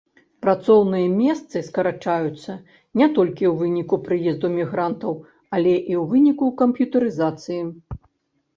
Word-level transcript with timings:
Працоўныя 0.43 1.09
месцы 1.17 1.61
скарачаюцца 1.67 2.55
не 3.01 3.07
толькі 3.19 3.43
ў 3.51 3.53
выніку 3.61 3.95
прыезду 4.09 4.47
мігрантаў, 4.57 5.13
але 5.59 5.73
і 5.77 5.79
ў 5.79 6.03
выніку 6.17 6.45
камп'ютарызацыі. 6.65 7.63